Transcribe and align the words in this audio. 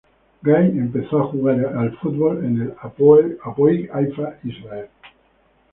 Gai 0.41 0.65
empezó 0.69 1.19
a 1.19 1.27
jugar 1.27 1.63
al 1.63 1.95
fútbol 1.99 2.43
en 2.43 2.59
el 2.59 2.73
Hapoel 2.81 3.37
Haifa 3.93 4.33
israelí. 4.43 4.87